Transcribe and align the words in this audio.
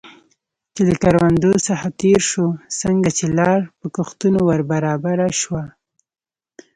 چې 0.75 0.81
له 0.89 0.95
کروندو 1.03 1.51
څخه 1.67 1.85
تېر 2.01 2.19
شو، 2.31 2.47
څنګه 2.81 3.09
چې 3.17 3.25
لار 3.37 3.61
په 3.79 3.87
کښتونو 3.95 4.39
ور 4.47 4.61
برابره 4.71 5.27
شوه. 5.41 5.63